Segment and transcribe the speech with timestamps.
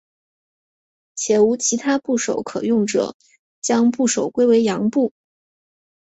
[1.13, 3.15] 且无其他部首可用者
[3.61, 5.13] 将部首归为羊部。